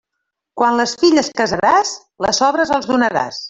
Quan 0.61 0.77
les 0.79 0.93
filles 1.03 1.31
casaràs, 1.43 1.95
les 2.27 2.43
sobres 2.43 2.77
els 2.79 2.93
donaràs. 2.95 3.39